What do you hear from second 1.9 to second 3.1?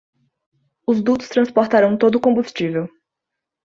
todo o combustível